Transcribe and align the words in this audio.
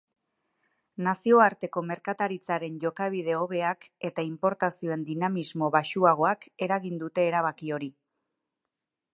Nazioarteko 1.07 1.83
merkataritzaren 1.89 2.79
jokabide 2.85 3.35
hobeak 3.41 3.87
eta 4.11 4.25
inportazioen 4.31 5.07
dinamismo 5.11 5.71
baxuagoak 5.79 6.49
eragin 6.69 7.01
dute 7.07 7.31
erabaki 7.33 7.75
hori. 7.79 7.93